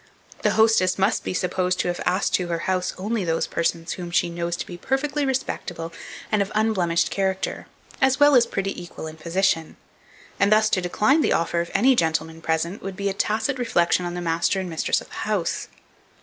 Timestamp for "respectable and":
5.27-6.41